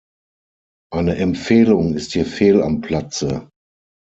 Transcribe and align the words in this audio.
Eine 0.91 1.17
Empfehlung 1.17 1.93
ist 1.93 2.13
hier 2.13 2.25
fehl 2.25 2.63
am 2.63 2.81
Platze. 2.81 3.51